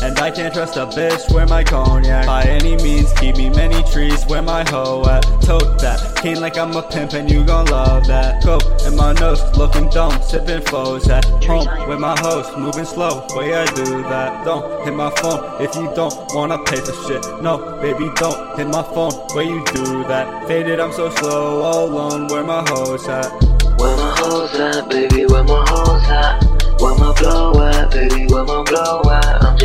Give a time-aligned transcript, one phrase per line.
[0.00, 2.26] And I can't trust a bitch, where my cognac.
[2.26, 5.22] By any means, keep me many trees, where my hoe at.
[5.42, 8.42] Tote that, keen like I'm a pimp and you gon' love that.
[8.44, 11.24] Coke in my nose, looking dumb, sipping foes at.
[11.44, 14.44] Home With my hoes, moving slow, way I do that.
[14.44, 17.24] Don't hit my phone if you don't wanna pay for shit.
[17.42, 20.46] No, baby, don't hit my phone, where you do that.
[20.46, 23.32] Faded, I'm so slow, all alone, where my hoes at.
[23.80, 26.44] Where my hoes at, baby, where my hoes at?
[26.80, 29.07] Where my blow at, baby, where my blow at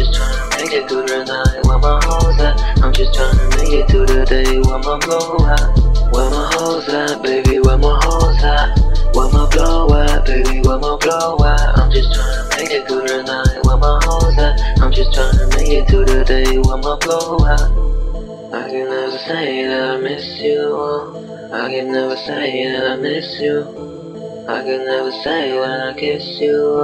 [0.03, 2.59] Just tryna make it through the night, where my hoes at?
[2.83, 5.63] I'm just tryna make it through the day, where my blow at?
[6.11, 8.75] Where my hoes at, baby, where my hoes at?
[9.15, 11.79] Where my blow at, baby, where my blow at?
[11.79, 14.59] I'm just tryna make it through the night, where my hoes at?
[14.83, 17.63] I'm just tryna make it through the day, where my blow at?
[18.51, 21.47] I can never say that I miss you.
[21.53, 23.92] I can never say that I miss you.
[24.45, 26.77] I can never say when I kiss you.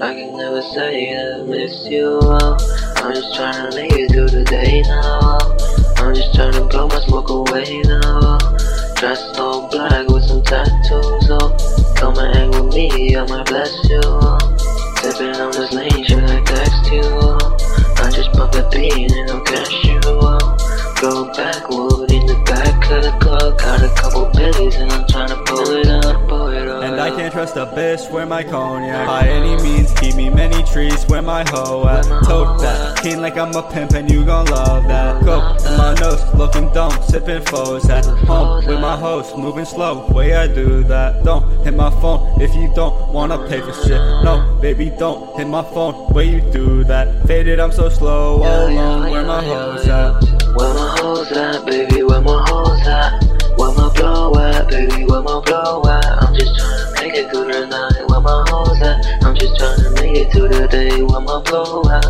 [0.00, 2.18] I can never say that I miss you.
[2.22, 5.36] I'm just trying to make it through the day now.
[6.00, 8.38] I'm just trying to blow my smoke away now.
[8.96, 11.28] Dressed all black with some tattoos.
[11.28, 11.52] Oh,
[11.96, 14.00] come and hang with me, I might bless you.
[15.04, 17.04] Sipping on this lean, should I text you?
[18.00, 20.00] I just pop a bean and I'll cash you.
[21.00, 23.58] Go backwood in the back of the club.
[23.58, 25.07] Got a couple billies and I'm
[27.38, 29.06] trust a bitch, where my cognac.
[29.06, 32.02] By any means, keep me many trees, where my hoe at.
[32.24, 35.22] Tote that, keen like I'm a pimp and you gon' love that.
[35.22, 38.04] Coke in my nose, looking dumb, sipping foes at.
[38.26, 41.22] Home With my host, moving slow, way I do that.
[41.22, 44.02] Don't hit my phone if you don't wanna pay for shit.
[44.24, 47.24] No, baby, don't hit my phone, way you do that.
[47.28, 50.24] Faded, I'm so slow, all alone, where my hoes at.
[50.56, 53.22] Where my hoes at, baby, where my hoes at?
[53.56, 56.27] Where my blow at, baby, where my blow at
[60.38, 62.04] make the day, where my blow at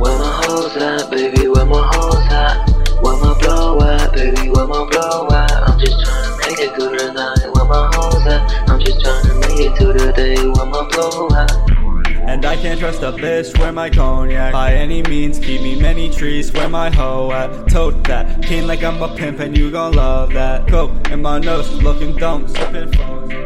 [0.00, 2.68] Where my hoes at, baby, where my hoes at
[3.02, 6.96] Where my blow at, baby, where my blow at I'm just tryna make it through
[6.96, 10.66] the night, where my hoes at I'm just tryna make it through the day, where
[10.66, 14.52] my blow at And I can't trust a bitch, where my cognac.
[14.52, 17.68] By any means, keep me many trees, where my hoe at.
[17.68, 20.68] Tote that, keen like I'm a pimp and you gon' love that.
[20.68, 23.43] Coke in my nose, looking dumb, sipping phones